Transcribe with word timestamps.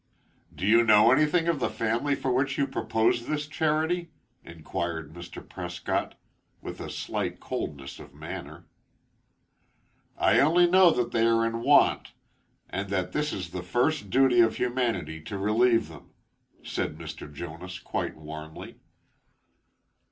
"Do 0.55 0.65
you 0.65 0.83
know 0.83 1.11
anything 1.11 1.47
of 1.47 1.59
the 1.59 1.69
family 1.69 2.15
for 2.15 2.33
which 2.33 2.57
you 2.57 2.65
propose 2.65 3.27
this 3.27 3.45
charity?" 3.45 4.09
inquired 4.43 5.13
Mr. 5.13 5.47
Prescott, 5.47 6.15
with 6.59 6.81
a 6.81 6.89
slight 6.89 7.39
coldness 7.39 7.99
of 7.99 8.11
manner. 8.11 8.65
"I 10.17 10.39
only 10.39 10.65
know 10.65 10.89
that 10.89 11.11
they 11.11 11.27
are 11.27 11.45
in 11.45 11.61
want 11.61 12.13
and 12.67 12.89
that 12.89 13.15
it 13.15 13.31
is 13.31 13.51
the 13.51 13.61
first 13.61 14.09
duty 14.09 14.39
of 14.39 14.55
humanity 14.55 15.21
to 15.21 15.37
relieve 15.37 15.87
them," 15.87 16.09
said 16.63 16.97
Mr. 16.97 17.31
Jonas, 17.31 17.77
quite 17.77 18.17
warmly. 18.17 18.77